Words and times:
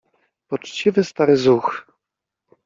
Poczciwy 0.47 1.03
stary 1.03 1.37
zuch! 1.37 1.87